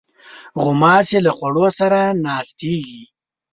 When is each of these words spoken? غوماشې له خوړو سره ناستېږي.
غوماشې 0.63 1.19
له 1.25 1.31
خوړو 1.37 1.67
سره 1.79 1.99
ناستېږي. 2.23 3.01